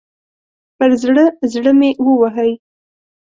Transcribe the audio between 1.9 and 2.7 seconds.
ووهئ